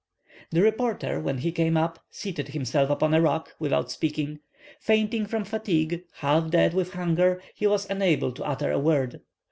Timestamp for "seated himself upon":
2.09-3.13